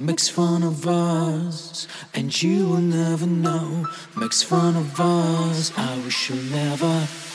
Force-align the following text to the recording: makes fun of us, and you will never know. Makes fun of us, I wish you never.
makes 0.00 0.28
fun 0.28 0.62
of 0.62 0.86
us, 0.88 1.86
and 2.14 2.42
you 2.42 2.66
will 2.66 2.80
never 2.80 3.26
know. 3.26 3.86
Makes 4.16 4.42
fun 4.42 4.74
of 4.74 4.98
us, 4.98 5.72
I 5.76 5.98
wish 5.98 6.30
you 6.30 6.36
never. 6.50 7.29